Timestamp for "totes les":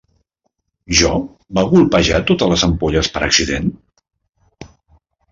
2.31-2.63